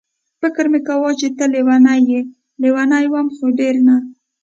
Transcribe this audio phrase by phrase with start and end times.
[0.41, 2.21] فکر مې کاوه چې ته لېونۍ یې،
[2.61, 3.95] لېونۍ وم خو ډېره نه.